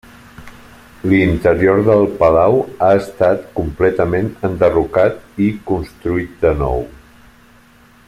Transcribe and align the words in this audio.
L'interior 1.11 1.81
del 1.89 2.05
palau 2.23 2.57
ha 2.85 2.89
estat 3.03 3.45
completament 3.61 4.33
enderrocat 4.51 5.41
i 5.49 5.55
construït 5.73 6.45
de 6.47 6.59
nou. 6.65 6.87